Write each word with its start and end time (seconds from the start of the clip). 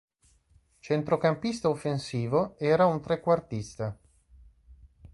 Centrocampista 0.87 1.69
offensivo, 1.69 2.39
era 2.57 2.87
un 2.87 2.99
trequartista. 3.05 3.85